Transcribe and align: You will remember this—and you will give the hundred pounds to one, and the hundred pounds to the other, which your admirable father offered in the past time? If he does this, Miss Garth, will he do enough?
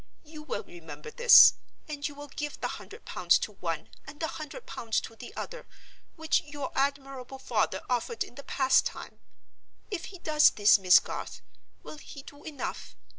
You 0.23 0.41
will 0.41 0.63
remember 0.63 1.11
this—and 1.11 2.07
you 2.07 2.15
will 2.15 2.29
give 2.29 2.59
the 2.59 2.67
hundred 2.67 3.05
pounds 3.05 3.37
to 3.37 3.51
one, 3.51 3.89
and 4.07 4.19
the 4.19 4.29
hundred 4.29 4.65
pounds 4.65 4.99
to 5.01 5.15
the 5.15 5.31
other, 5.35 5.67
which 6.15 6.41
your 6.41 6.71
admirable 6.75 7.37
father 7.37 7.83
offered 7.87 8.23
in 8.23 8.33
the 8.33 8.41
past 8.41 8.87
time? 8.87 9.19
If 9.91 10.05
he 10.05 10.17
does 10.17 10.49
this, 10.49 10.79
Miss 10.79 10.99
Garth, 10.99 11.41
will 11.83 11.99
he 11.99 12.23
do 12.23 12.41
enough? 12.43 12.95